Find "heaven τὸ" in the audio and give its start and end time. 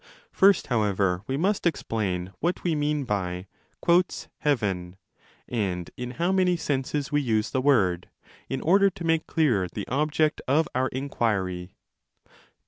3.87-4.95